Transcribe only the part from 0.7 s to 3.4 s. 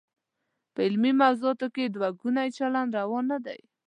په علمي موضوعاتو کې دوه ګونی چلند روا نه